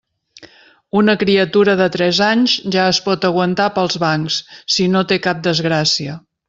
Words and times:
Una 1.01 1.15
criatura 1.23 1.75
de 1.83 1.87
tres 1.97 2.23
anys 2.29 2.57
ja 2.77 2.89
es 2.95 3.03
pot 3.11 3.29
aguantar 3.31 3.71
pels 3.79 4.01
bancs, 4.07 4.43
si 4.77 4.93
no 4.97 5.09
té 5.13 5.23
cap 5.31 5.49
desgràcia. 5.51 6.23